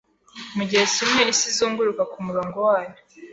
Mugihe 0.55 0.83
kimwe 0.95 1.21
Isi 1.31 1.45
izunguruka 1.51 2.03
ku 2.11 2.17
murongo 2.27 2.57
wayo 2.67 2.91